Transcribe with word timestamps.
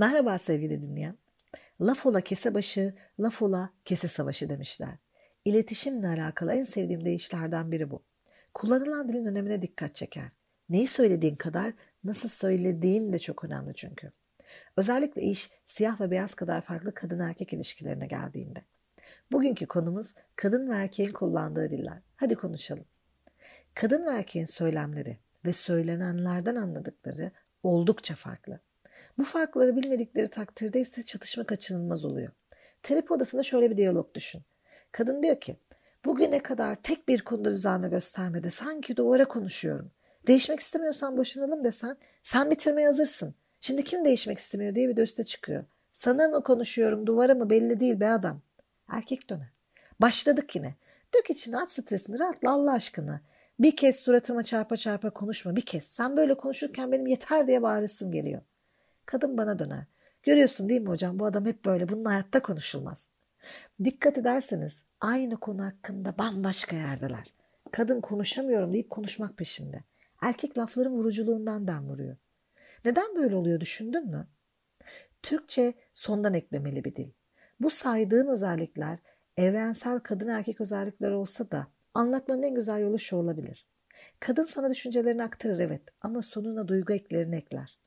Merhaba 0.00 0.38
sevgili 0.38 0.82
dinleyen. 0.82 1.16
Laf 1.80 2.06
ola 2.06 2.20
kese 2.20 2.54
başı, 2.54 2.94
laf 3.20 3.42
ola 3.42 3.70
kese 3.84 4.08
savaşı 4.08 4.48
demişler. 4.48 4.94
İletişimle 5.44 6.08
alakalı 6.08 6.52
en 6.52 6.64
sevdiğim 6.64 7.04
deyişlerden 7.04 7.72
biri 7.72 7.90
bu. 7.90 8.02
Kullanılan 8.54 9.08
dilin 9.08 9.24
önemine 9.24 9.62
dikkat 9.62 9.94
çeker. 9.94 10.28
Neyi 10.68 10.86
söylediğin 10.86 11.34
kadar 11.34 11.72
nasıl 12.04 12.28
söylediğin 12.28 13.12
de 13.12 13.18
çok 13.18 13.44
önemli 13.44 13.74
çünkü. 13.74 14.12
Özellikle 14.76 15.22
iş 15.22 15.50
siyah 15.66 16.00
ve 16.00 16.10
beyaz 16.10 16.34
kadar 16.34 16.60
farklı 16.60 16.94
kadın 16.94 17.18
erkek 17.18 17.52
ilişkilerine 17.52 18.06
geldiğinde. 18.06 18.62
Bugünkü 19.32 19.66
konumuz 19.66 20.14
kadın 20.36 20.70
ve 20.70 20.74
erkeğin 20.74 21.12
kullandığı 21.12 21.70
diller. 21.70 21.98
Hadi 22.16 22.34
konuşalım. 22.34 22.84
Kadın 23.74 24.06
ve 24.06 24.10
erkeğin 24.10 24.46
söylemleri 24.46 25.18
ve 25.44 25.52
söylenenlerden 25.52 26.56
anladıkları 26.56 27.30
oldukça 27.62 28.14
farklı. 28.14 28.60
Bu 29.18 29.24
farkları 29.24 29.76
bilmedikleri 29.76 30.28
takdirde 30.28 30.80
ise 30.80 31.02
çatışma 31.02 31.44
kaçınılmaz 31.44 32.04
oluyor. 32.04 32.30
Terapi 32.82 33.12
odasında 33.12 33.42
şöyle 33.42 33.70
bir 33.70 33.76
diyalog 33.76 34.14
düşün. 34.14 34.42
Kadın 34.92 35.22
diyor 35.22 35.40
ki, 35.40 35.56
bugüne 36.04 36.42
kadar 36.42 36.76
tek 36.82 37.08
bir 37.08 37.20
konuda 37.20 37.52
düzelme 37.52 37.88
göstermedi. 37.88 38.50
Sanki 38.50 38.96
duvara 38.96 39.24
konuşuyorum. 39.24 39.90
Değişmek 40.26 40.60
istemiyorsan 40.60 41.16
boşanalım 41.16 41.64
desen, 41.64 41.96
sen 42.22 42.50
bitirmeye 42.50 42.86
hazırsın. 42.86 43.34
Şimdi 43.60 43.84
kim 43.84 44.04
değişmek 44.04 44.38
istemiyor 44.38 44.74
diye 44.74 44.88
bir 44.88 44.96
de 44.96 45.24
çıkıyor. 45.24 45.64
Sana 45.92 46.28
mı 46.28 46.42
konuşuyorum, 46.42 47.06
duvara 47.06 47.34
mı 47.34 47.50
belli 47.50 47.80
değil 47.80 48.00
be 48.00 48.08
adam. 48.08 48.40
Erkek 48.88 49.30
döner. 49.30 49.48
Başladık 50.00 50.56
yine. 50.56 50.74
Dök 51.14 51.30
içine 51.30 51.58
at 51.58 51.72
stresini 51.72 52.18
rahatla 52.18 52.50
Allah 52.50 52.72
aşkına. 52.72 53.20
Bir 53.60 53.76
kez 53.76 53.96
suratıma 53.96 54.42
çarpa 54.42 54.76
çarpa 54.76 55.10
konuşma 55.10 55.56
bir 55.56 55.66
kez. 55.66 55.84
Sen 55.84 56.16
böyle 56.16 56.34
konuşurken 56.34 56.92
benim 56.92 57.06
yeter 57.06 57.46
diye 57.46 57.62
bağırısım 57.62 58.12
geliyor. 58.12 58.42
Kadın 59.10 59.38
bana 59.38 59.58
döner. 59.58 59.84
Görüyorsun 60.22 60.68
değil 60.68 60.80
mi 60.80 60.88
hocam 60.88 61.18
bu 61.18 61.26
adam 61.26 61.46
hep 61.46 61.64
böyle 61.64 61.88
bunun 61.88 62.04
hayatta 62.04 62.42
konuşulmaz. 62.42 63.10
Dikkat 63.84 64.18
ederseniz 64.18 64.84
aynı 65.00 65.36
konu 65.36 65.64
hakkında 65.64 66.18
bambaşka 66.18 66.76
yerdeler. 66.76 67.34
Kadın 67.72 68.00
konuşamıyorum 68.00 68.72
deyip 68.72 68.90
konuşmak 68.90 69.36
peşinde. 69.36 69.84
Erkek 70.22 70.58
lafların 70.58 70.92
vuruculuğundan 70.92 71.68
dem 71.68 71.88
vuruyor. 71.88 72.16
Neden 72.84 73.16
böyle 73.16 73.36
oluyor 73.36 73.60
düşündün 73.60 74.10
mü? 74.10 74.28
Türkçe 75.22 75.74
sondan 75.94 76.34
eklemeli 76.34 76.84
bir 76.84 76.94
dil. 76.94 77.10
Bu 77.60 77.70
saydığım 77.70 78.28
özellikler 78.28 78.98
evrensel 79.36 80.00
kadın 80.00 80.28
erkek 80.28 80.60
özellikler 80.60 81.10
olsa 81.10 81.50
da 81.50 81.66
anlatmanın 81.94 82.42
en 82.42 82.54
güzel 82.54 82.80
yolu 82.80 82.98
şu 82.98 83.16
olabilir. 83.16 83.66
Kadın 84.20 84.44
sana 84.44 84.70
düşüncelerini 84.70 85.22
aktarır 85.22 85.58
evet 85.58 85.82
ama 86.00 86.22
sonuna 86.22 86.68
duygu 86.68 86.92
eklerini 86.92 87.36
ekler. 87.36 87.79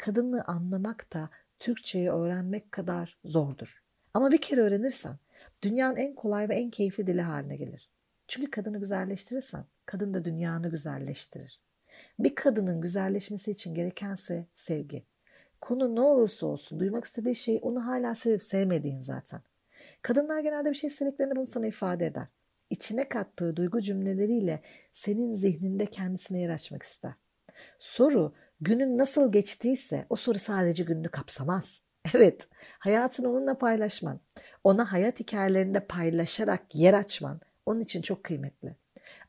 Kadını 0.00 0.44
anlamak 0.44 1.12
da 1.12 1.30
Türkçeyi 1.58 2.10
öğrenmek 2.10 2.72
kadar 2.72 3.18
zordur. 3.24 3.82
Ama 4.14 4.30
bir 4.30 4.40
kere 4.40 4.60
öğrenirsen 4.60 5.16
dünyanın 5.62 5.96
en 5.96 6.14
kolay 6.14 6.48
ve 6.48 6.54
en 6.54 6.70
keyifli 6.70 7.06
dili 7.06 7.22
haline 7.22 7.56
gelir. 7.56 7.90
Çünkü 8.28 8.50
kadını 8.50 8.78
güzelleştirirsen 8.78 9.64
kadın 9.86 10.14
da 10.14 10.24
dünyanı 10.24 10.70
güzelleştirir. 10.70 11.60
Bir 12.18 12.34
kadının 12.34 12.80
güzelleşmesi 12.80 13.50
için 13.50 13.74
gerekense 13.74 14.46
sevgi. 14.54 15.04
Konu 15.60 15.94
ne 15.94 16.00
olursa 16.00 16.46
olsun 16.46 16.80
duymak 16.80 17.04
istediği 17.04 17.34
şey 17.34 17.58
onu 17.62 17.86
hala 17.86 18.14
sevip 18.14 18.42
sevmediğin 18.42 19.00
zaten. 19.00 19.40
Kadınlar 20.02 20.40
genelde 20.40 20.70
bir 20.70 20.74
şey 20.74 20.88
istediklerini 20.88 21.36
bunu 21.36 21.46
sana 21.46 21.66
ifade 21.66 22.06
eder. 22.06 22.26
İçine 22.70 23.08
kattığı 23.08 23.56
duygu 23.56 23.80
cümleleriyle 23.80 24.62
senin 24.92 25.34
zihninde 25.34 25.86
kendisine 25.86 26.40
yer 26.40 26.50
açmak 26.50 26.82
ister. 26.82 27.12
Soru 27.78 28.34
günün 28.60 28.98
nasıl 28.98 29.32
geçtiyse 29.32 30.06
o 30.10 30.16
soru 30.16 30.38
sadece 30.38 30.82
gününü 30.82 31.08
kapsamaz. 31.08 31.82
Evet, 32.14 32.48
hayatını 32.78 33.30
onunla 33.30 33.58
paylaşman, 33.58 34.20
ona 34.64 34.92
hayat 34.92 35.20
hikayelerinde 35.20 35.80
paylaşarak 35.80 36.74
yer 36.74 36.94
açman 36.94 37.40
onun 37.66 37.80
için 37.80 38.02
çok 38.02 38.24
kıymetli. 38.24 38.76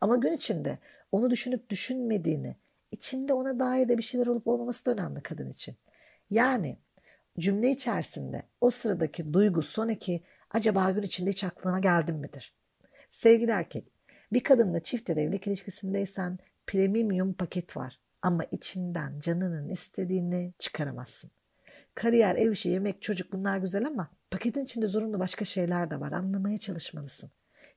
Ama 0.02 0.16
gün 0.16 0.32
içinde 0.32 0.78
onu 1.12 1.30
düşünüp 1.30 1.70
düşünmediğini, 1.70 2.56
içinde 2.92 3.34
ona 3.34 3.60
dair 3.60 3.90
de 3.90 3.98
bir 3.98 4.04
şeyler 4.04 4.28
olup 4.28 4.48
olmaması 4.48 4.86
da 4.86 4.92
önemli 4.92 5.22
kadın 5.22 5.50
için. 5.50 5.76
Yani 6.30 6.78
cümle 7.40 7.70
içerisinde 7.70 8.44
o 8.62 8.70
sıradaki 8.70 9.34
duygu 9.34 9.62
sonraki 9.62 10.24
acaba 10.52 10.92
gün 10.92 11.02
içinde 11.02 11.30
hiç 11.30 11.44
aklına 11.44 11.80
geldim 11.80 12.16
midir? 12.16 12.56
Sevgili 13.10 13.52
erkek, 13.52 13.88
bir 14.34 14.44
kadınla 14.44 14.80
çift 14.80 15.10
evlilik 15.10 15.48
ilişkisindeysen 15.48 16.40
premium 16.68 17.34
paket 17.34 17.78
var 17.78 18.00
ama 18.22 18.44
içinden 18.52 19.20
canının 19.20 19.70
istediğini 19.70 20.54
çıkaramazsın. 20.60 21.32
Kariyer, 21.96 22.36
ev 22.36 22.52
işi, 22.52 22.70
yemek, 22.70 23.02
çocuk 23.02 23.34
bunlar 23.34 23.58
güzel 23.58 23.88
ama 23.88 24.10
paketin 24.32 24.64
içinde 24.64 24.88
zorunlu 24.88 25.20
başka 25.20 25.46
şeyler 25.46 25.92
de 25.92 26.00
var. 26.00 26.12
Anlamaya 26.12 26.58
çalışmalısın. 26.58 27.32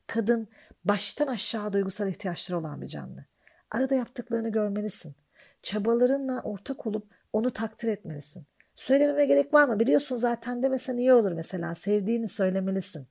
Kadın 0.06 0.49
baştan 0.84 1.27
aşağı 1.27 1.72
duygusal 1.72 2.09
ihtiyaçları 2.09 2.59
olan 2.59 2.83
bir 2.83 2.87
canlı. 2.87 3.25
Arada 3.71 3.94
yaptıklarını 3.94 4.49
görmelisin. 4.49 5.15
Çabalarınla 5.62 6.43
ortak 6.43 6.87
olup 6.87 7.06
onu 7.33 7.50
takdir 7.50 7.88
etmelisin. 7.88 8.47
Söylememe 8.77 9.27
gerek 9.27 9.54
var 9.54 9.69
mı? 9.69 9.81
Biliyorsun 9.81 10.16
zaten 10.16 10.62
demesen 10.62 10.97
iyi 10.97 11.12
olur 11.12 11.33
mesela. 11.33 11.75
Sevdiğini 11.75 12.28
söylemelisin. 12.28 13.06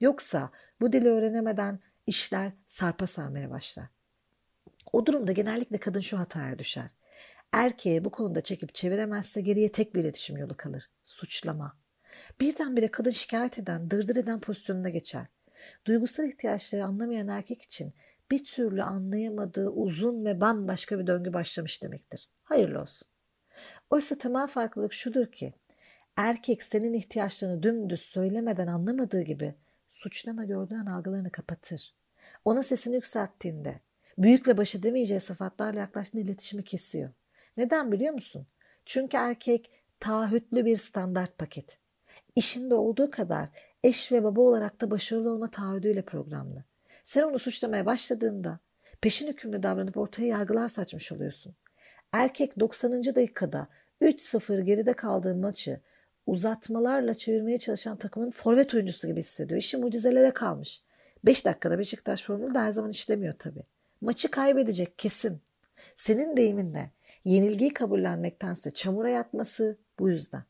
Yoksa 0.00 0.50
bu 0.80 0.92
dili 0.92 1.08
öğrenemeden 1.08 1.78
işler 2.06 2.52
sarpa 2.68 3.06
sarmaya 3.06 3.50
başlar. 3.50 3.86
O 4.92 5.06
durumda 5.06 5.32
genellikle 5.32 5.78
kadın 5.78 6.00
şu 6.00 6.18
hataya 6.18 6.58
düşer. 6.58 6.90
Erkeğe 7.52 8.04
bu 8.04 8.10
konuda 8.10 8.40
çekip 8.40 8.74
çeviremezse 8.74 9.40
geriye 9.40 9.72
tek 9.72 9.94
bir 9.94 10.00
iletişim 10.00 10.36
yolu 10.36 10.56
kalır. 10.56 10.90
Suçlama. 11.04 11.76
Birdenbire 12.40 12.90
kadın 12.90 13.10
şikayet 13.10 13.58
eden, 13.58 13.90
dırdır 13.90 14.16
eden 14.16 14.40
pozisyonuna 14.40 14.88
geçer. 14.88 15.26
Duygusal 15.84 16.28
ihtiyaçları 16.28 16.84
anlamayan 16.84 17.28
erkek 17.28 17.62
için 17.62 17.94
bir 18.30 18.44
türlü 18.44 18.82
anlayamadığı 18.82 19.68
uzun 19.68 20.24
ve 20.24 20.40
bambaşka 20.40 20.98
bir 20.98 21.06
döngü 21.06 21.32
başlamış 21.32 21.82
demektir. 21.82 22.28
Hayırlı 22.42 22.82
olsun. 22.82 23.08
Oysa 23.90 24.18
temel 24.18 24.46
farklılık 24.46 24.92
şudur 24.92 25.26
ki 25.26 25.54
erkek 26.16 26.62
senin 26.62 26.94
ihtiyaçlarını 26.94 27.62
dümdüz 27.62 28.00
söylemeden 28.00 28.66
anlamadığı 28.66 29.22
gibi 29.22 29.54
suçlama 29.90 30.44
gördüğün 30.44 30.86
algılarını 30.86 31.30
kapatır. 31.30 31.94
Ona 32.44 32.62
sesini 32.62 32.94
yükselttiğinde 32.94 33.80
büyük 34.22 34.48
ve 34.48 34.56
başı 34.56 34.82
demeyeceği 34.82 35.20
sıfatlarla 35.20 35.80
yaklaştığında 35.80 36.22
iletişimi 36.22 36.64
kesiyor. 36.64 37.10
Neden 37.56 37.92
biliyor 37.92 38.14
musun? 38.14 38.46
Çünkü 38.86 39.16
erkek 39.16 39.70
taahhütlü 40.00 40.64
bir 40.64 40.76
standart 40.76 41.38
paket. 41.38 41.78
İşinde 42.36 42.74
olduğu 42.74 43.10
kadar 43.10 43.48
eş 43.84 44.12
ve 44.12 44.24
baba 44.24 44.40
olarak 44.40 44.80
da 44.80 44.90
başarılı 44.90 45.32
olma 45.32 45.50
taahhüdüyle 45.50 46.02
programlı. 46.02 46.64
Sen 47.04 47.22
onu 47.22 47.38
suçlamaya 47.38 47.86
başladığında 47.86 48.58
peşin 49.00 49.28
hükümlü 49.28 49.62
davranıp 49.62 49.96
ortaya 49.96 50.26
yargılar 50.26 50.68
saçmış 50.68 51.12
oluyorsun. 51.12 51.54
Erkek 52.12 52.60
90. 52.60 53.04
dakikada 53.04 53.68
3-0 54.02 54.60
geride 54.60 54.92
kaldığı 54.92 55.34
maçı 55.34 55.80
uzatmalarla 56.26 57.14
çevirmeye 57.14 57.58
çalışan 57.58 57.96
takımın 57.96 58.30
forvet 58.30 58.74
oyuncusu 58.74 59.08
gibi 59.08 59.20
hissediyor. 59.20 59.58
İşi 59.58 59.76
mucizelere 59.76 60.30
kalmış. 60.30 60.82
5 61.24 61.44
dakikada 61.44 61.78
Beşiktaş 61.78 62.24
formülü 62.24 62.54
de 62.54 62.58
her 62.58 62.70
zaman 62.70 62.90
işlemiyor 62.90 63.34
tabii. 63.38 63.62
Maçı 64.00 64.30
kaybedecek 64.30 64.98
kesin. 64.98 65.40
Senin 65.96 66.36
deyiminle 66.36 66.90
yenilgiyi 67.24 67.72
kabullenmektense 67.72 68.70
çamura 68.70 69.10
yatması 69.10 69.78
bu 69.98 70.08
yüzden. 70.08 70.44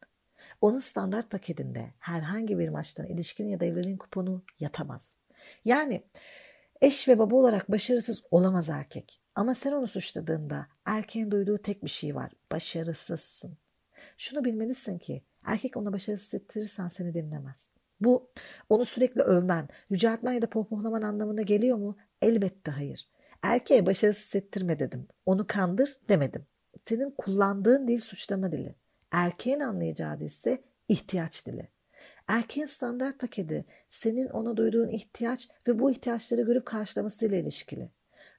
Onun 0.60 0.78
standart 0.78 1.30
paketinde 1.30 1.90
herhangi 1.98 2.58
bir 2.58 2.68
maçtan 2.68 3.06
ilişkin 3.06 3.48
ya 3.48 3.60
da 3.60 3.64
evliliğin 3.64 3.96
kuponu 3.96 4.42
yatamaz. 4.60 5.16
Yani 5.64 6.02
eş 6.80 7.08
ve 7.08 7.18
baba 7.18 7.36
olarak 7.36 7.70
başarısız 7.70 8.22
olamaz 8.30 8.68
erkek. 8.68 9.20
Ama 9.34 9.54
sen 9.54 9.72
onu 9.72 9.86
suçladığında 9.86 10.66
erkeğin 10.84 11.30
duyduğu 11.30 11.58
tek 11.58 11.84
bir 11.84 11.90
şey 11.90 12.14
var. 12.14 12.32
Başarısızsın. 12.52 13.56
Şunu 14.18 14.44
bilmelisin 14.44 14.98
ki 14.98 15.22
erkek 15.44 15.76
ona 15.76 15.92
başarısız 15.92 16.26
hissettirirsen 16.26 16.88
seni 16.88 17.14
dinlemez. 17.14 17.68
Bu 18.00 18.30
onu 18.68 18.84
sürekli 18.84 19.20
övmen, 19.20 19.68
yüceltmen 19.90 20.32
ya 20.32 20.42
da 20.42 20.50
pohpohlaman 20.50 21.02
anlamına 21.02 21.42
geliyor 21.42 21.76
mu? 21.76 21.96
Elbette 22.22 22.70
hayır. 22.70 23.08
Erkeğe 23.42 23.86
başarısız 23.86 24.24
hissettirme 24.24 24.78
dedim. 24.78 25.08
Onu 25.26 25.46
kandır 25.46 25.96
demedim. 26.08 26.46
Senin 26.84 27.10
kullandığın 27.10 27.88
dil 27.88 27.98
suçlama 27.98 28.52
dili. 28.52 28.74
Erkeğin 29.10 29.60
anlayacağı 29.60 30.20
dil 30.20 30.24
ise 30.24 30.64
ihtiyaç 30.88 31.46
dili. 31.46 31.68
Erkeğin 32.28 32.66
standart 32.66 33.18
paketi 33.18 33.64
senin 33.90 34.26
ona 34.28 34.56
duyduğun 34.56 34.88
ihtiyaç 34.88 35.48
ve 35.68 35.78
bu 35.78 35.90
ihtiyaçları 35.90 36.42
görüp 36.42 36.66
karşılamasıyla 36.66 37.36
ilişkili. 37.36 37.90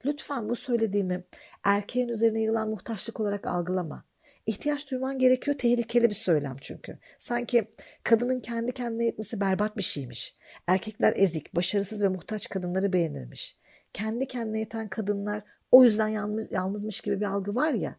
Lütfen 0.05 0.49
bu 0.49 0.55
söylediğimi 0.55 1.23
erkeğin 1.63 2.07
üzerine 2.09 2.41
yılan 2.41 2.69
muhtaçlık 2.69 3.19
olarak 3.19 3.47
algılama. 3.47 4.05
İhtiyaç 4.45 4.91
duyman 4.91 5.19
gerekiyor 5.19 5.57
tehlikeli 5.57 6.09
bir 6.09 6.15
söylem 6.15 6.55
çünkü. 6.61 6.99
Sanki 7.19 7.71
kadının 8.03 8.39
kendi 8.39 8.71
kendine 8.71 9.05
yetmesi 9.05 9.41
berbat 9.41 9.77
bir 9.77 9.83
şeymiş. 9.83 10.35
Erkekler 10.67 11.13
ezik, 11.15 11.55
başarısız 11.55 12.03
ve 12.03 12.07
muhtaç 12.07 12.49
kadınları 12.49 12.93
beğenirmiş. 12.93 13.60
Kendi 13.93 14.27
kendine 14.27 14.59
yeten 14.59 14.87
kadınlar 14.87 15.43
o 15.71 15.83
yüzden 15.83 16.07
yalnız, 16.07 16.51
yalnızmış 16.51 17.01
gibi 17.01 17.19
bir 17.19 17.25
algı 17.25 17.55
var 17.55 17.73
ya. 17.73 17.95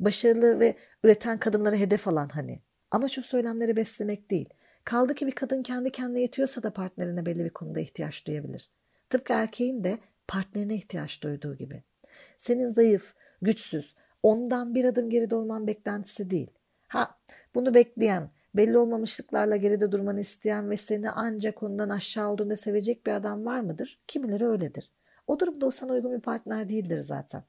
Başarılı 0.00 0.60
ve 0.60 0.76
üreten 1.04 1.38
kadınları 1.38 1.76
hedef 1.76 2.08
alan 2.08 2.28
hani. 2.28 2.60
Amaç 2.90 3.18
o 3.18 3.22
söylemleri 3.22 3.76
beslemek 3.76 4.30
değil. 4.30 4.48
Kaldı 4.84 5.14
ki 5.14 5.26
bir 5.26 5.32
kadın 5.32 5.62
kendi 5.62 5.90
kendine 5.92 6.20
yetiyorsa 6.20 6.62
da 6.62 6.72
partnerine 6.72 7.26
belli 7.26 7.44
bir 7.44 7.50
konuda 7.50 7.80
ihtiyaç 7.80 8.26
duyabilir. 8.26 8.70
Tıpkı 9.10 9.32
erkeğin 9.32 9.84
de 9.84 9.98
partnerine 10.28 10.74
ihtiyaç 10.74 11.22
duyduğu 11.22 11.56
gibi. 11.56 11.82
Senin 12.38 12.68
zayıf, 12.68 13.14
güçsüz, 13.42 13.94
ondan 14.22 14.74
bir 14.74 14.84
adım 14.84 15.10
geride 15.10 15.34
olman 15.34 15.66
beklentisi 15.66 16.30
değil. 16.30 16.50
Ha, 16.88 17.18
bunu 17.54 17.74
bekleyen, 17.74 18.30
belli 18.54 18.78
olmamışlıklarla 18.78 19.56
geride 19.56 19.92
durmanı 19.92 20.20
isteyen 20.20 20.70
ve 20.70 20.76
seni 20.76 21.10
ancak 21.10 21.62
ondan 21.62 21.88
aşağı 21.88 22.30
olduğunda 22.30 22.56
sevecek 22.56 23.06
bir 23.06 23.12
adam 23.12 23.44
var 23.44 23.60
mıdır? 23.60 24.00
Kimileri 24.06 24.46
öyledir. 24.46 24.90
O 25.26 25.40
durumda 25.40 25.66
o 25.66 25.70
sana 25.70 25.92
uygun 25.92 26.12
bir 26.12 26.20
partner 26.20 26.68
değildir 26.68 27.00
zaten. 27.00 27.42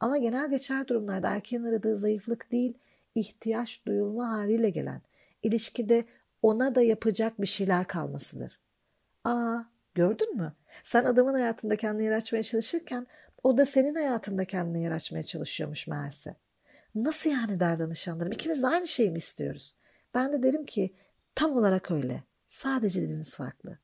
Ama 0.00 0.18
genel 0.18 0.50
geçer 0.50 0.88
durumlarda 0.88 1.28
erkeğin 1.28 1.64
aradığı 1.64 1.96
zayıflık 1.96 2.52
değil, 2.52 2.78
ihtiyaç 3.14 3.86
duyulma 3.86 4.30
haliyle 4.30 4.70
gelen, 4.70 5.00
ilişkide 5.42 6.04
ona 6.42 6.74
da 6.74 6.82
yapacak 6.82 7.40
bir 7.40 7.46
şeyler 7.46 7.86
kalmasıdır. 7.86 8.58
Aa, 9.24 9.58
gördün 9.94 10.36
mü? 10.36 10.52
Sen 10.84 11.04
adamın 11.04 11.32
hayatında 11.34 11.76
kendini 11.76 12.04
yer 12.04 12.12
açmaya 12.12 12.42
çalışırken 12.42 13.06
o 13.42 13.58
da 13.58 13.66
senin 13.66 13.94
hayatında 13.94 14.44
kendini 14.44 14.82
yer 14.82 14.90
açmaya 14.90 15.22
çalışıyormuş 15.22 15.86
meğerse. 15.86 16.34
Nasıl 16.94 17.30
yani 17.30 17.60
der 17.60 17.78
danışanlarım? 17.78 18.32
İkimiz 18.32 18.62
de 18.62 18.66
aynı 18.66 18.88
şeyi 18.88 19.10
mi 19.10 19.18
istiyoruz? 19.18 19.74
Ben 20.14 20.32
de 20.32 20.42
derim 20.42 20.64
ki 20.66 20.94
tam 21.34 21.52
olarak 21.52 21.90
öyle. 21.90 22.22
Sadece 22.48 23.02
diliniz 23.02 23.36
farklı. 23.36 23.78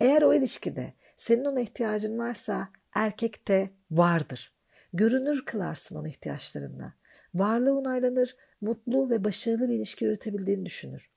Eğer 0.00 0.22
o 0.22 0.34
ilişkide 0.34 0.92
senin 1.24 1.44
ona 1.44 1.60
ihtiyacın 1.60 2.18
varsa 2.18 2.68
erkekte 2.94 3.70
vardır. 3.90 4.54
Görünür 4.92 5.44
kılarsın 5.44 5.96
onun 5.96 6.08
ihtiyaçlarında. 6.08 6.92
Varlığı 7.34 7.78
onaylanır, 7.78 8.36
mutlu 8.60 9.10
ve 9.10 9.24
başarılı 9.24 9.68
bir 9.68 9.74
ilişki 9.74 10.04
yürütebildiğini 10.04 10.66
düşünür. 10.66 11.10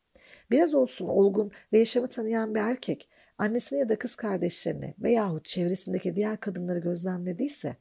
Biraz 0.52 0.74
olsun 0.76 1.08
olgun 1.08 1.52
ve 1.74 1.80
yaşamı 1.80 2.08
tanıyan 2.08 2.56
bir 2.56 2.60
erkek 2.60 3.10
annesini 3.38 3.80
ya 3.80 3.90
da 3.90 3.98
kız 3.98 4.16
kardeşlerini 4.16 4.96
veyahut 5.00 5.46
çevresindeki 5.46 6.16
diğer 6.16 6.40
kadınları 6.40 6.80
gözlemlediyse 6.80 7.76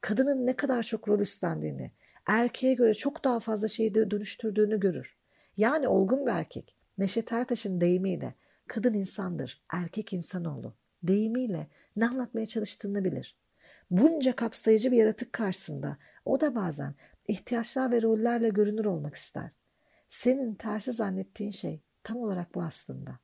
kadının 0.00 0.46
ne 0.46 0.56
kadar 0.56 0.82
çok 0.82 1.08
rol 1.08 1.20
üstlendiğini, 1.20 1.92
erkeğe 2.26 2.74
göre 2.74 2.94
çok 2.94 3.24
daha 3.24 3.40
fazla 3.40 3.68
şeyi 3.68 3.94
de 3.94 4.10
dönüştürdüğünü 4.10 4.80
görür. 4.80 5.16
Yani 5.56 5.88
olgun 5.88 6.26
bir 6.26 6.30
erkek 6.30 6.76
Neşet 6.98 7.32
Ertaş'ın 7.32 7.80
deyimiyle 7.80 8.34
kadın 8.68 8.94
insandır, 8.94 9.62
erkek 9.72 10.12
insanoğlu 10.12 10.81
deyimiyle 11.02 11.66
ne 11.96 12.06
anlatmaya 12.06 12.46
çalıştığını 12.46 13.04
bilir. 13.04 13.36
Bunca 13.90 14.36
kapsayıcı 14.36 14.92
bir 14.92 14.96
yaratık 14.96 15.32
karşısında 15.32 15.96
o 16.24 16.40
da 16.40 16.54
bazen 16.54 16.94
ihtiyaçlar 17.28 17.90
ve 17.90 18.02
rollerle 18.02 18.48
görünür 18.48 18.84
olmak 18.84 19.14
ister. 19.14 19.50
Senin 20.08 20.54
tersi 20.54 20.92
zannettiğin 20.92 21.50
şey 21.50 21.80
tam 22.04 22.16
olarak 22.16 22.54
bu 22.54 22.62
aslında. 22.62 23.18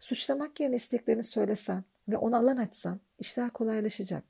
Suçlamak 0.00 0.60
yerine 0.60 0.76
isteklerini 0.76 1.22
söylesen 1.22 1.84
ve 2.08 2.16
ona 2.16 2.38
alan 2.38 2.56
açsan 2.56 3.00
işler 3.18 3.50
kolaylaşacak. 3.50 4.24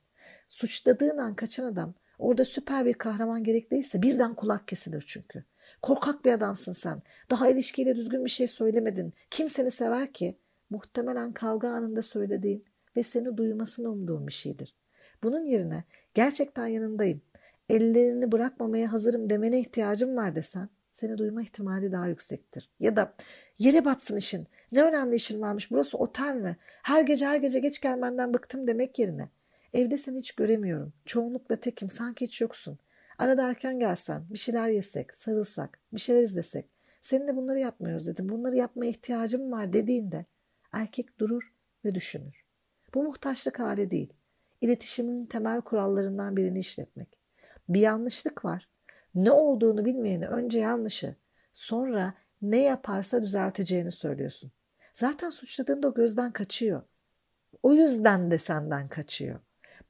Suçladığın 0.49 1.19
an 1.19 1.35
kaçan 1.35 1.65
adam 1.65 1.95
orada 2.19 2.45
süper 2.45 2.85
bir 2.85 2.95
kahraman 2.95 3.45
gerekliyse 3.45 4.03
birden 4.03 4.35
kulak 4.35 4.69
kesilir 4.69 5.05
çünkü. 5.07 5.45
Korkak 5.83 6.25
bir 6.25 6.33
adamsın 6.33 6.73
sen. 6.73 7.03
Daha 7.31 7.49
ilişkiyle 7.49 7.97
düzgün 7.97 8.25
bir 8.25 8.31
şey 8.31 8.47
söylemedin. 8.47 9.15
Kim 9.31 9.49
seni 9.49 9.71
sever 9.71 10.13
ki? 10.13 10.39
Muhtemelen 10.71 11.33
kavga 11.33 11.69
anında 11.69 12.03
söylediğin 12.03 12.65
ve 12.97 13.03
seni 13.03 13.37
duymasını 13.37 13.89
umduğun 13.89 14.27
bir 14.27 14.33
şeydir. 14.33 14.75
Bunun 15.23 15.45
yerine 15.45 15.85
gerçekten 16.15 16.67
yanındayım, 16.67 17.21
ellerini 17.69 18.33
bırakmamaya 18.33 18.93
hazırım 18.93 19.31
demene 19.31 19.61
ihtiyacım 19.61 20.17
var 20.17 20.35
desen 20.35 20.69
seni 20.93 21.19
duyma 21.19 21.43
ihtimali 21.43 21.93
daha 21.93 22.07
yüksektir. 22.09 22.71
Ya 22.81 22.97
da 22.97 23.15
yere 23.59 23.85
batsın 23.85 24.17
işin. 24.17 24.47
Ne 24.73 24.83
önemli 24.83 25.17
işin 25.17 25.41
varmış 25.41 25.71
burası 25.71 25.99
otel 25.99 26.35
mi? 26.35 26.57
Her 26.83 27.03
gece 27.03 27.27
her 27.27 27.37
gece 27.37 27.59
geç 27.59 27.81
gelmenden 27.81 28.35
bıktım 28.35 28.67
demek 28.67 28.99
yerine. 28.99 29.29
Evde 29.73 29.99
seni 29.99 30.19
hiç 30.19 30.33
göremiyorum. 30.33 30.93
Çoğunlukla 31.05 31.57
tekim 31.57 31.91
sanki 31.91 32.25
hiç 32.25 32.41
yoksun. 32.41 32.79
Arada 33.19 33.49
erken 33.49 33.79
gelsen, 33.79 34.23
bir 34.31 34.39
şeyler 34.39 34.69
yesek, 34.69 35.17
sarılsak, 35.17 35.79
bir 35.93 36.01
şeyler 36.01 36.23
izlesek. 36.23 36.67
Seninle 37.03 37.37
bunları 37.37 37.59
yapmıyoruz 37.59 38.07
dedim. 38.07 38.29
Bunları 38.29 38.57
yapmaya 38.57 38.91
ihtiyacım 38.91 39.53
var 39.53 39.73
dediğinde 39.73 40.25
erkek 40.73 41.19
durur 41.21 41.53
ve 41.85 41.95
düşünür. 41.95 42.45
Bu 42.95 43.03
muhtaçlık 43.03 43.61
hali 43.61 43.91
değil. 43.91 44.13
İletişimin 44.61 45.27
temel 45.27 45.61
kurallarından 45.61 46.37
birini 46.37 46.59
işletmek. 46.59 47.19
Bir 47.69 47.81
yanlışlık 47.81 48.45
var. 48.45 48.69
Ne 49.15 49.31
olduğunu 49.31 49.85
bilmeyeni 49.85 50.29
önce 50.29 50.59
yanlışı, 50.59 51.17
sonra 51.55 52.15
ne 52.43 52.59
yaparsa 52.59 53.23
düzelteceğini 53.23 53.91
söylüyorsun. 53.91 54.53
Zaten 54.95 55.31
suçladığında 55.31 55.89
o 55.89 55.95
gözden 55.95 56.33
kaçıyor. 56.33 56.83
O 57.63 57.75
yüzden 57.75 58.31
de 58.31 58.39
senden 58.39 58.89
kaçıyor. 58.89 59.41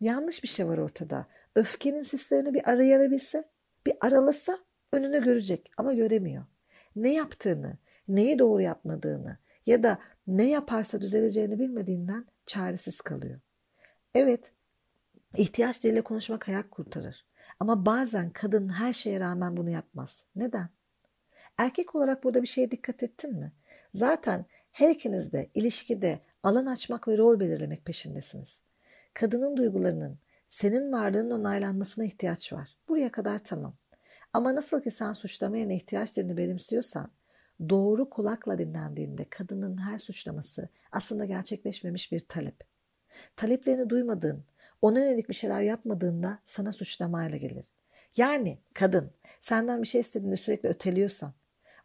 Yanlış 0.00 0.42
bir 0.42 0.48
şey 0.48 0.68
var 0.68 0.78
ortada. 0.78 1.26
Öfkenin 1.54 2.02
sislerini 2.02 2.54
bir 2.54 2.70
arayalabilse, 2.70 3.48
bir 3.86 3.94
aralasa 4.00 4.58
önünü 4.92 5.24
görecek 5.24 5.70
ama 5.76 5.92
göremiyor. 5.92 6.44
Ne 6.96 7.14
yaptığını, 7.14 7.78
neyi 8.08 8.38
doğru 8.38 8.62
yapmadığını 8.62 9.38
ya 9.66 9.82
da 9.82 9.98
ne 10.28 10.48
yaparsa 10.48 11.00
düzeleceğini 11.00 11.58
bilmediğinden 11.58 12.26
çaresiz 12.46 13.00
kalıyor. 13.00 13.40
Evet, 14.14 14.52
ihtiyaç 15.36 15.84
diliyle 15.84 16.00
konuşmak 16.00 16.48
hayat 16.48 16.70
kurtarır. 16.70 17.26
Ama 17.60 17.86
bazen 17.86 18.30
kadın 18.30 18.68
her 18.68 18.92
şeye 18.92 19.20
rağmen 19.20 19.56
bunu 19.56 19.70
yapmaz. 19.70 20.24
Neden? 20.36 20.68
Erkek 21.58 21.94
olarak 21.94 22.24
burada 22.24 22.42
bir 22.42 22.48
şeye 22.48 22.70
dikkat 22.70 23.02
ettin 23.02 23.34
mi? 23.34 23.52
Zaten 23.94 24.44
her 24.70 24.90
ikiniz 24.90 25.32
de 25.32 25.50
ilişkide 25.54 26.20
alan 26.42 26.66
açmak 26.66 27.08
ve 27.08 27.18
rol 27.18 27.40
belirlemek 27.40 27.84
peşindesiniz. 27.84 28.60
Kadının 29.14 29.56
duygularının, 29.56 30.18
senin 30.48 30.92
varlığının 30.92 31.40
onaylanmasına 31.40 32.04
ihtiyaç 32.04 32.52
var. 32.52 32.76
Buraya 32.88 33.12
kadar 33.12 33.38
tamam. 33.38 33.76
Ama 34.32 34.54
nasıl 34.54 34.82
ki 34.82 34.90
sen 34.90 35.12
suçlamaya 35.12 35.72
ihtiyaçlarını 35.72 36.36
benimsiyorsan, 36.36 37.10
doğru 37.68 38.10
kulakla 38.10 38.58
dinlendiğinde 38.58 39.24
kadının 39.30 39.76
her 39.76 39.98
suçlaması 39.98 40.68
aslında 40.92 41.24
gerçekleşmemiş 41.24 42.12
bir 42.12 42.20
talep. 42.20 42.64
Taleplerini 43.36 43.90
duymadığın, 43.90 44.44
ona 44.82 45.00
yönelik 45.00 45.28
bir 45.28 45.34
şeyler 45.34 45.60
yapmadığında 45.60 46.38
sana 46.46 46.72
suçlamayla 46.72 47.38
gelir. 47.38 47.66
Yani 48.16 48.58
kadın 48.74 49.10
senden 49.40 49.82
bir 49.82 49.86
şey 49.86 50.00
istediğinde 50.00 50.36
sürekli 50.36 50.68
öteliyorsan, 50.68 51.32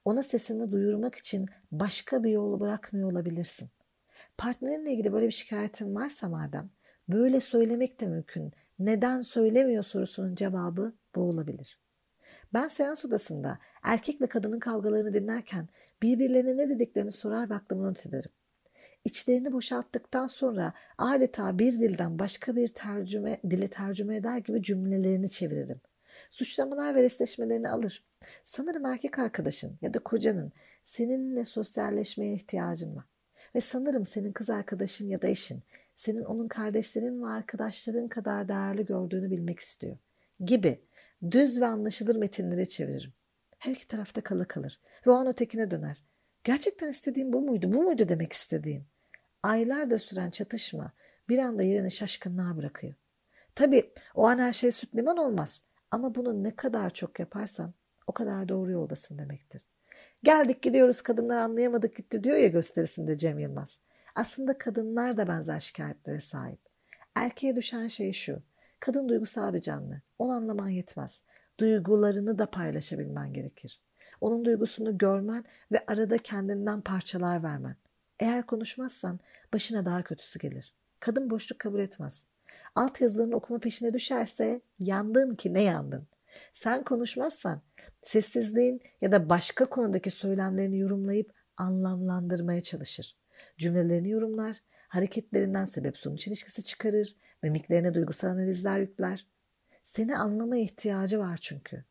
ona 0.06 0.24
sesini 0.24 0.72
duyurmak 0.72 1.16
için 1.16 1.46
başka 1.72 2.24
bir 2.24 2.32
yolu 2.32 2.60
bırakmıyor 2.60 3.12
olabilirsin. 3.12 3.70
Partnerinle 4.38 4.92
ilgili 4.92 5.14
böyle 5.14 5.28
bir 5.28 5.32
şikayetin 5.32 5.96
varsa 5.96 6.30
madem, 6.30 6.70
böyle 7.10 7.40
söylemek 7.40 8.02
de 8.02 8.08
mümkün. 8.08 8.54
Neden 8.80 9.22
söylemiyor 9.22 9.84
sorusunun 9.84 10.36
cevabı 10.36 10.94
bu 11.16 11.22
olabilir. 11.22 11.83
Ben 12.54 12.68
seans 12.68 13.06
odasında 13.06 13.60
erkek 13.84 14.22
ve 14.22 14.28
kadının 14.28 14.60
kavgalarını 14.60 15.14
dinlerken 15.14 15.68
birbirlerine 16.02 16.58
ne 16.58 16.70
dediklerini 16.70 17.12
sorar 17.12 17.50
ve 17.50 17.54
aklımı 17.54 17.84
not 17.84 18.06
ederim. 18.06 18.32
İçlerini 19.06 19.54
boşalttıktan 19.54 20.28
sonra 20.28 20.74
adeta 20.98 21.60
bir 21.60 21.74
dilden 21.74 22.20
başka 22.20 22.56
bir 22.56 22.68
tercüme, 22.68 23.40
dile 23.50 23.68
tercüme 23.68 24.16
eder 24.16 24.38
gibi 24.38 24.64
cümlelerini 24.64 25.30
çeviririm. 25.30 25.82
Suçlamalar 26.30 26.96
ve 26.96 27.04
resleşmelerini 27.04 27.70
alır. 27.70 28.06
Sanırım 28.44 28.86
erkek 28.86 29.20
arkadaşın 29.20 29.78
ya 29.82 29.94
da 29.94 30.00
kocanın 30.00 30.52
seninle 30.84 31.46
sosyalleşmeye 31.46 32.34
ihtiyacın 32.34 32.96
var. 32.96 33.06
Ve 33.56 33.62
sanırım 33.62 34.06
senin 34.06 34.32
kız 34.32 34.50
arkadaşın 34.50 35.08
ya 35.08 35.22
da 35.22 35.28
eşin 35.28 35.64
senin 35.96 36.24
onun 36.24 36.48
kardeşlerin 36.48 37.24
ve 37.24 37.28
arkadaşların 37.28 38.08
kadar 38.08 38.48
değerli 38.48 38.86
gördüğünü 38.86 39.32
bilmek 39.32 39.60
istiyor. 39.60 39.98
Gibi 40.40 40.80
düz 41.32 41.62
ve 41.62 41.66
anlaşılır 41.66 42.16
metinleri 42.16 42.70
çeviririm. 42.70 43.14
Her 43.60 43.72
iki 43.72 43.88
tarafta 43.88 44.22
kalı 44.22 44.48
kalır 44.48 44.80
ve 45.08 45.12
o 45.12 45.14
an 45.14 45.28
ötekine 45.28 45.72
döner. 45.72 46.04
Gerçekten 46.44 46.90
istediğin 46.90 47.34
bu 47.34 47.42
muydu, 47.42 47.74
bu 47.74 47.84
muydu 47.84 48.10
demek 48.10 48.34
istediğin? 48.34 48.84
Aylardır 49.44 50.00
süren 50.00 50.30
çatışma 50.30 50.92
bir 51.30 51.38
anda 51.38 51.64
yerini 51.64 51.92
şaşkınlığa 51.92 52.58
bırakıyor. 52.58 52.94
Tabii 53.56 53.92
o 54.16 54.28
an 54.28 54.40
her 54.40 54.54
şey 54.54 54.72
süt 54.72 54.96
liman 54.96 55.18
olmaz 55.18 55.62
ama 55.92 56.16
bunu 56.16 56.44
ne 56.44 56.56
kadar 56.56 56.90
çok 56.90 57.20
yaparsan 57.20 57.74
o 58.08 58.12
kadar 58.12 58.50
doğru 58.50 58.72
yoldasın 58.72 59.18
demektir. 59.18 59.66
Geldik 60.24 60.62
gidiyoruz 60.62 61.02
kadınlar 61.02 61.38
anlayamadık 61.38 61.96
gitti 61.96 62.24
diyor 62.24 62.38
ya 62.38 62.48
gösterisinde 62.48 63.18
Cem 63.18 63.40
Yılmaz. 63.40 63.80
Aslında 64.16 64.58
kadınlar 64.58 65.18
da 65.18 65.28
benzer 65.28 65.60
şikayetlere 65.60 66.22
sahip. 66.22 66.60
Erkeğe 67.16 67.56
düşen 67.56 67.88
şey 67.88 68.14
şu. 68.14 68.42
Kadın 68.84 69.10
duygusal 69.10 69.54
bir 69.54 69.60
canlı. 69.60 70.02
Onu 70.20 70.32
anlaman 70.32 70.70
yetmez. 70.70 71.24
Duygularını 71.60 72.40
da 72.40 72.46
paylaşabilmen 72.46 73.34
gerekir. 73.34 73.82
Onun 74.22 74.46
duygusunu 74.46 74.98
görmen 74.98 75.46
ve 75.72 75.84
arada 75.88 76.18
kendinden 76.18 76.82
parçalar 76.82 77.44
vermen. 77.44 77.76
Eğer 78.20 78.46
konuşmazsan 78.46 79.20
başına 79.54 79.86
daha 79.86 80.04
kötüsü 80.04 80.40
gelir. 80.40 80.74
Kadın 81.00 81.30
boşluk 81.30 81.60
kabul 81.60 81.80
etmez. 81.80 82.26
Alt 82.76 83.02
yazılarını 83.02 83.36
okuma 83.36 83.60
peşine 83.60 83.94
düşerse 83.94 84.62
yandın 84.80 85.36
ki 85.36 85.54
ne 85.54 85.62
yandın. 85.62 86.08
Sen 86.54 86.84
konuşmazsan 86.84 87.62
sessizliğin 88.04 88.82
ya 89.02 89.12
da 89.12 89.30
başka 89.30 89.66
konudaki 89.66 90.10
söylemlerini 90.10 90.80
yorumlayıp 90.80 91.34
anlamlandırmaya 91.58 92.62
çalışır. 92.62 93.18
Cümlelerini 93.58 94.10
yorumlar, 94.10 94.58
hareketlerinden 94.94 95.66
sebep 95.66 95.98
sonuç 95.98 96.28
ilişkisi 96.28 96.64
çıkarır, 96.64 97.16
mimiklerine 97.44 97.94
duygusal 97.94 98.28
analizler 98.28 98.80
yükler. 98.80 99.28
Seni 99.84 100.18
anlama 100.18 100.58
ihtiyacı 100.58 101.20
var 101.20 101.38
çünkü. 101.38 101.84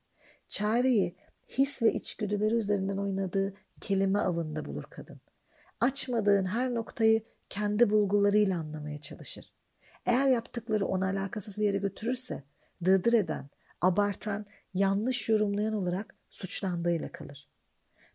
Çareyi 0.49 1.17
his 1.49 1.83
ve 1.83 1.93
içgüdüleri 1.93 2.55
üzerinden 2.55 2.97
oynadığı 2.97 3.55
kelime 3.81 4.19
avında 4.19 4.65
bulur 4.65 4.85
kadın. 4.91 5.21
Açmadığın 5.81 6.45
her 6.45 6.75
noktayı 6.75 7.23
kendi 7.49 7.91
bulgularıyla 7.91 8.59
anlamaya 8.59 9.01
çalışır. 9.01 9.53
Eğer 10.07 10.29
yaptıkları 10.29 10.87
ona 10.87 11.07
alakasız 11.07 11.59
bir 11.59 11.65
yere 11.65 11.79
götürürse 11.79 12.43
dırdır 12.85 13.13
eden, 13.13 13.49
abartan, 13.81 14.47
yanlış 14.75 15.29
yorumlayan 15.29 15.75
olarak 15.75 16.15
suçlandığıyla 16.31 17.13
kalır. 17.13 17.49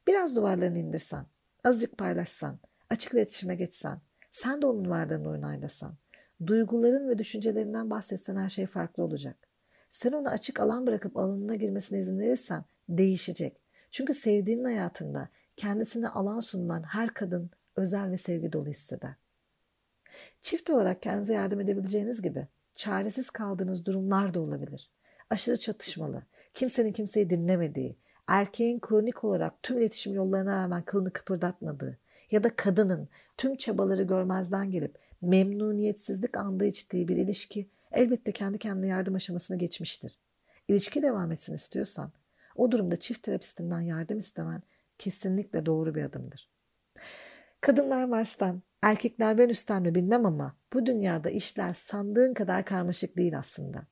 Biraz 0.08 0.36
duvarlarını 0.36 0.80
indirsen, 0.80 1.26
azıcık 1.64 1.98
paylaşsan, 1.98 2.60
açık 2.90 3.14
iletişime 3.14 3.56
geçsen, 3.56 4.02
sen 4.38 4.62
de 4.62 4.66
onun 4.66 4.90
varlığını 4.90 5.30
onaylasan, 5.30 5.96
duyguların 6.46 7.10
ve 7.10 7.18
düşüncelerinden 7.18 7.90
bahsetsen 7.90 8.36
her 8.36 8.50
şey 8.50 8.66
farklı 8.66 9.04
olacak. 9.04 9.36
Sen 9.92 10.12
ona 10.12 10.30
açık 10.30 10.60
alan 10.60 10.88
bırakıp 10.88 11.18
alanına 11.18 11.56
girmesine 11.56 12.00
izin 12.00 12.20
verirsen 12.20 12.66
değişecek. 12.90 13.58
Çünkü 13.92 14.14
sevdiğinin 14.14 14.64
hayatında 14.64 15.30
kendisine 15.56 16.10
alan 16.10 16.40
sunulan 16.40 16.84
her 16.84 17.14
kadın 17.14 17.50
özel 17.76 18.12
ve 18.12 18.18
sevgi 18.18 18.54
dolu 18.54 18.68
hisseder. 18.68 19.14
Çift 20.42 20.70
olarak 20.70 21.02
kendinize 21.02 21.34
yardım 21.34 21.62
edebileceğiniz 21.62 22.22
gibi 22.22 22.48
çaresiz 22.74 23.30
kaldığınız 23.30 23.86
durumlar 23.86 24.34
da 24.34 24.40
olabilir. 24.40 24.92
Aşırı 25.30 25.58
çatışmalı, 25.58 26.24
kimsenin 26.54 26.94
kimseyi 26.94 27.30
dinlemediği, 27.30 27.98
erkeğin 28.28 28.80
kronik 28.80 29.24
olarak 29.24 29.64
tüm 29.64 29.78
iletişim 29.78 30.14
yollarına 30.14 30.64
rağmen 30.64 30.84
kılını 30.84 31.14
kıpırdatmadığı 31.14 31.98
ya 32.32 32.44
da 32.44 32.56
kadının 32.56 33.10
tüm 33.38 33.56
çabaları 33.56 34.04
görmezden 34.04 34.72
gelip 34.72 35.00
memnuniyetsizlik 35.22 36.38
andığı 36.38 36.66
içtiği 36.66 37.08
bir 37.08 37.18
ilişki 37.18 37.70
elbette 37.92 38.32
kendi 38.32 38.58
kendine 38.58 38.88
yardım 38.88 39.16
aşamasını 39.16 39.58
geçmiştir. 39.58 40.18
İlişki 40.68 41.02
devam 41.02 41.32
etsin 41.32 41.56
istiyorsan 41.56 42.12
o 42.56 42.72
durumda 42.72 42.98
çift 42.98 43.24
terapistinden 43.24 43.82
yardım 43.82 44.18
istemen 44.18 44.62
kesinlikle 44.98 45.66
doğru 45.66 45.96
bir 45.96 46.04
adımdır. 46.04 46.50
Kadınlar 47.62 48.04
Mars'tan, 48.04 48.62
erkekler 48.82 49.38
Venüs'ten 49.38 49.82
mi 49.82 49.96
bilmem 49.96 50.26
ama 50.26 50.56
bu 50.74 50.86
dünyada 50.86 51.30
işler 51.30 51.74
sandığın 51.74 52.34
kadar 52.34 52.66
karmaşık 52.66 53.18
değil 53.18 53.38
aslında. 53.38 53.84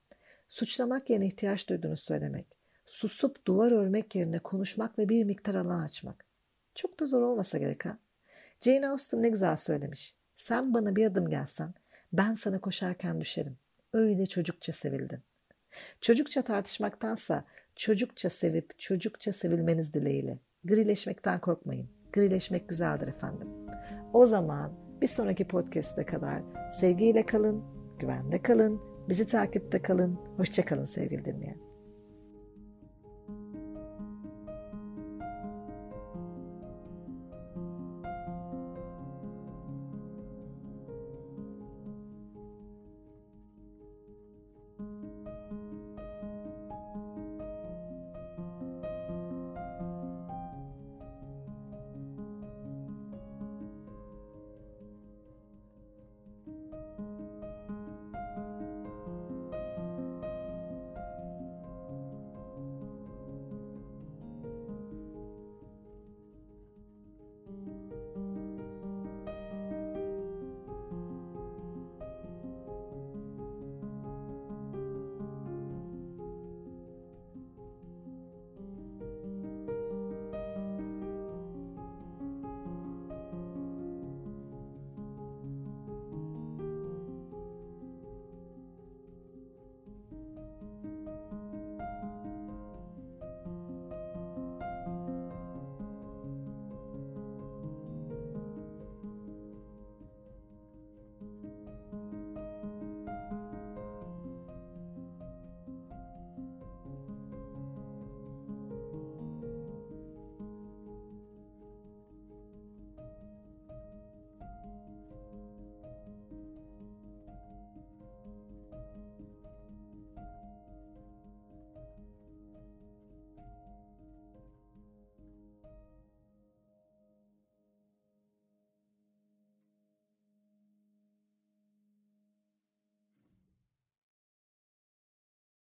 Suçlamak 0.49 1.09
yerine 1.09 1.27
ihtiyaç 1.27 1.69
duyduğunu 1.69 1.97
söylemek, 1.97 2.45
susup 2.85 3.47
duvar 3.47 3.71
örmek 3.71 4.15
yerine 4.15 4.39
konuşmak 4.39 4.99
ve 4.99 5.09
bir 5.09 5.23
miktar 5.23 5.55
alan 5.55 5.79
açmak. 5.79 6.25
Çok 6.75 6.99
da 6.99 7.05
zor 7.05 7.21
olmasa 7.21 7.57
gerek 7.57 7.85
ha. 7.85 7.97
Jane 8.61 8.89
Austen 8.89 9.21
ne 9.21 9.29
güzel 9.29 9.55
söylemiş. 9.55 10.15
Sen 10.35 10.73
bana 10.73 10.95
bir 10.95 11.05
adım 11.05 11.29
gelsen 11.29 11.73
ben 12.13 12.33
sana 12.33 12.59
koşarken 12.59 13.21
düşerim. 13.21 13.57
Öyle 13.93 14.25
çocukça 14.25 14.73
sevildin. 14.73 15.19
Çocukça 16.01 16.41
tartışmaktansa 16.41 17.43
çocukça 17.75 18.29
sevip 18.29 18.79
çocukça 18.79 19.33
sevilmeniz 19.33 19.93
dileğiyle. 19.93 20.39
Grileşmekten 20.63 21.39
korkmayın. 21.39 21.89
Grileşmek 22.13 22.69
güzeldir 22.69 23.07
efendim. 23.07 23.47
O 24.13 24.25
zaman 24.25 24.73
bir 25.01 25.07
sonraki 25.07 25.47
podcast'e 25.47 26.05
kadar 26.05 26.41
sevgiyle 26.73 27.25
kalın, 27.25 27.63
güvende 27.99 28.41
kalın, 28.41 28.81
bizi 29.09 29.27
takipte 29.27 29.81
kalın. 29.81 30.19
Hoşçakalın 30.37 30.85
sevgili 30.85 31.25
dinleyen. 31.25 31.64